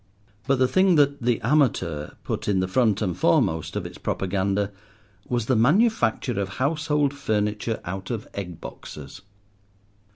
But 0.47 0.57
the 0.57 0.67
thing 0.67 0.95
that 0.95 1.21
The 1.21 1.39
Amateur 1.41 2.15
put 2.23 2.47
in 2.47 2.59
the 2.59 2.67
front 2.67 3.03
and 3.03 3.15
foremost 3.15 3.75
of 3.75 3.85
its 3.85 3.99
propaganda 3.99 4.71
was 5.29 5.45
the 5.45 5.55
manufacture 5.55 6.41
of 6.41 6.49
household 6.57 7.13
furniture 7.13 7.79
out 7.85 8.09
of 8.09 8.27
egg 8.33 8.59
boxes. 8.59 9.21